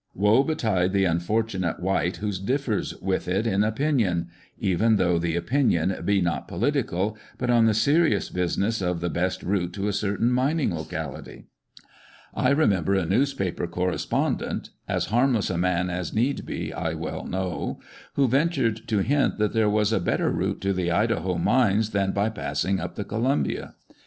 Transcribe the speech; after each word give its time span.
Woe 0.15 0.41
betide 0.43 0.93
the 0.93 1.05
unfortunate 1.05 1.79
wight 1.79 2.17
who 2.17 2.29
diifers 2.31 2.99
with 3.03 3.27
it 3.27 3.45
in 3.45 3.63
opinion— 3.63 4.29
even 4.59 4.95
though 4.95 5.19
the 5.19 5.35
opinion 5.35 5.95
be 6.03 6.19
not 6.21 6.47
political, 6.47 7.19
but 7.37 7.51
on 7.51 7.65
the 7.65 7.75
serious 7.75 8.27
business 8.31 8.81
of 8.81 8.99
the 8.99 9.11
best 9.11 9.43
route 9.43 9.73
to 9.73 9.87
a 9.87 9.93
certain 9.93 10.31
mining 10.31 10.73
locality. 10.73 11.45
I 12.33 12.49
remember 12.49 12.95
a 12.95 13.05
newspaper 13.05 13.67
correspondent 13.67 14.71
(as 14.87 15.05
harmless 15.13 15.51
a 15.51 15.57
man 15.59 15.91
as 15.91 16.15
need 16.15 16.47
be, 16.47 16.73
I 16.73 16.95
well 16.95 17.23
know) 17.27 17.79
who 18.15 18.27
ventured 18.27 18.87
to 18.87 19.03
hint 19.03 19.37
that 19.37 19.53
there 19.53 19.69
was 19.69 19.93
a 19.93 19.99
better 19.99 20.31
route 20.31 20.61
to 20.61 20.73
the 20.73 20.89
Idaho 20.89 21.37
mines 21.37 21.91
than 21.91 22.11
by 22.11 22.29
passing 22.31 22.79
up 22.79 22.95
the 22.95 23.03
Columbia. 23.05 23.75